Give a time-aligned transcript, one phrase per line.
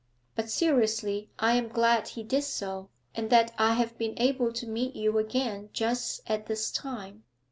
[0.33, 4.65] But seriously I am glad he did so, and that I have been able to
[4.65, 7.23] meet you again just at this time.